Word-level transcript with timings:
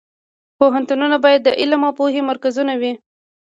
پوهنتونونه 0.57 1.17
باید 1.23 1.41
د 1.43 1.49
علم 1.61 1.81
او 1.87 1.93
پوهې 1.99 2.21
مرکزونه 2.29 2.73
وي 2.81 2.93